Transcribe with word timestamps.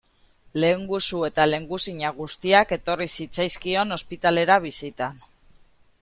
Lehengusu 0.61 1.19
eta 1.25 1.43
lehengusina 1.49 2.11
guztiak 2.21 2.73
etorri 2.77 3.07
zitzaizkion 3.23 3.97
ospitalera 3.97 4.57
bisitan. 4.67 5.21